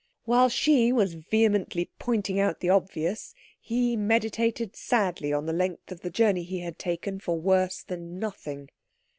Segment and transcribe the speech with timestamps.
[0.25, 5.99] While she was vehemently pointing out the obvious, he meditated sadly on the length of
[5.99, 8.71] the journey he had taken for worse than nothing.